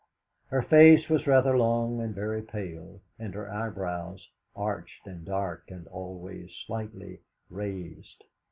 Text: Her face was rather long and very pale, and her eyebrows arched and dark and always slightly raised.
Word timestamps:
Her 0.47 0.63
face 0.63 1.09
was 1.09 1.27
rather 1.27 1.55
long 1.55 2.01
and 2.01 2.15
very 2.15 2.41
pale, 2.41 3.01
and 3.19 3.35
her 3.35 3.47
eyebrows 3.53 4.27
arched 4.55 5.05
and 5.05 5.23
dark 5.23 5.65
and 5.69 5.85
always 5.89 6.51
slightly 6.65 7.19
raised. 7.51 8.23